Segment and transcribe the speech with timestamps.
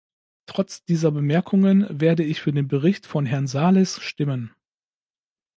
[0.47, 4.51] Trotz dieser Bemerkungen werde ich für den Bericht von Herrn Sarlis stimmen.